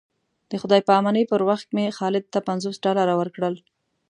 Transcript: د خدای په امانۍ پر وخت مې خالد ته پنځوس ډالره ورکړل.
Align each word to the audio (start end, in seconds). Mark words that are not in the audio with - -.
د 0.49 0.51
خدای 0.61 0.81
په 0.87 0.91
امانۍ 0.99 1.23
پر 1.31 1.41
وخت 1.49 1.67
مې 1.75 1.95
خالد 1.97 2.25
ته 2.33 2.39
پنځوس 2.47 2.75
ډالره 2.85 3.13
ورکړل. 3.17 3.55